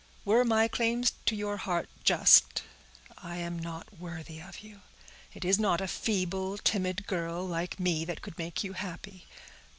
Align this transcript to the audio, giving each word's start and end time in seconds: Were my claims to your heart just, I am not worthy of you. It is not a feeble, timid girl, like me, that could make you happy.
Were 0.25 0.43
my 0.43 0.67
claims 0.67 1.13
to 1.27 1.35
your 1.35 1.57
heart 1.57 1.87
just, 2.03 2.63
I 3.19 3.35
am 3.37 3.59
not 3.59 3.99
worthy 3.99 4.39
of 4.41 4.61
you. 4.61 4.81
It 5.35 5.45
is 5.45 5.59
not 5.59 5.79
a 5.79 5.87
feeble, 5.87 6.57
timid 6.57 7.05
girl, 7.05 7.45
like 7.45 7.79
me, 7.79 8.03
that 8.05 8.23
could 8.23 8.35
make 8.39 8.63
you 8.63 8.73
happy. 8.73 9.27